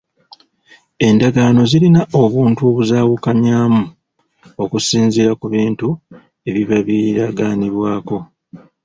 [1.07, 3.81] Endagaano zirina obuntu obuzaawukanyaamu
[4.63, 5.87] okusinziira ku bintu
[6.47, 8.17] ebiba biragaanibwako.